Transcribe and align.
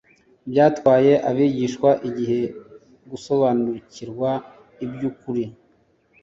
Byatwaye 0.49 1.13
abigishwa 1.29 1.89
igihe 2.09 2.39
gusobariukirwa 3.09 4.29
iby'uko 4.83 5.15
kuri, 5.21 5.43